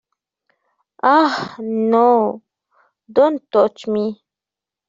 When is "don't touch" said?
3.15-3.81